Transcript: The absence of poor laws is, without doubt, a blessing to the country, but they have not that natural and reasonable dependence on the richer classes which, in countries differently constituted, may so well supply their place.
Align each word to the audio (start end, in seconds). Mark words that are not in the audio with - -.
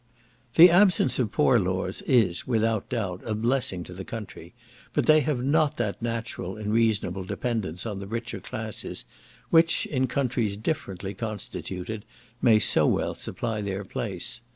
The 0.55 0.71
absence 0.71 1.19
of 1.19 1.31
poor 1.31 1.59
laws 1.59 2.01
is, 2.07 2.47
without 2.47 2.89
doubt, 2.89 3.21
a 3.23 3.35
blessing 3.35 3.83
to 3.83 3.93
the 3.93 4.03
country, 4.03 4.55
but 4.93 5.05
they 5.05 5.19
have 5.19 5.43
not 5.43 5.77
that 5.77 6.01
natural 6.01 6.57
and 6.57 6.73
reasonable 6.73 7.23
dependence 7.23 7.85
on 7.85 7.99
the 7.99 8.07
richer 8.07 8.39
classes 8.39 9.05
which, 9.51 9.85
in 9.85 10.07
countries 10.07 10.57
differently 10.57 11.13
constituted, 11.13 12.03
may 12.41 12.57
so 12.57 12.87
well 12.87 13.13
supply 13.13 13.61
their 13.61 13.83
place. 13.85 14.41